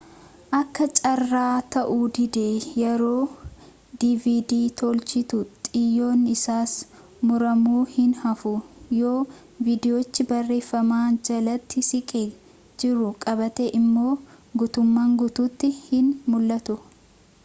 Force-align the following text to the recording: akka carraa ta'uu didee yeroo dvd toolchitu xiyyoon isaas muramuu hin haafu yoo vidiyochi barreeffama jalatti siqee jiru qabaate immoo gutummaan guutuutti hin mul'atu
akka 0.59 0.85
carraa 0.99 1.57
ta'uu 1.73 2.05
didee 2.17 2.53
yeroo 2.81 3.19
dvd 4.03 4.55
toolchitu 4.81 5.39
xiyyoon 5.67 6.23
isaas 6.37 6.73
muramuu 7.31 7.83
hin 7.97 8.17
haafu 8.23 8.55
yoo 9.01 9.13
vidiyochi 9.69 10.27
barreeffama 10.33 11.03
jalatti 11.31 11.85
siqee 11.91 12.25
jiru 12.85 13.13
qabaate 13.29 13.71
immoo 13.83 14.17
gutummaan 14.65 15.15
guutuutti 15.23 15.71
hin 15.87 16.13
mul'atu 16.33 16.81